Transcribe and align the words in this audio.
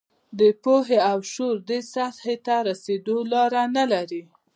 د 0.39 0.41
پوهې 0.63 0.97
او 1.11 1.17
شعور 1.31 1.57
دې 1.69 1.79
سطحې 1.93 2.35
ته 2.45 2.55
رسېدو 2.69 3.17
لاره 3.33 3.63
نه 3.75 3.83
لري. 3.93 4.23